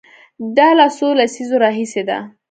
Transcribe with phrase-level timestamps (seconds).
[0.57, 2.17] دا له څو لسیزو راهیسې ده.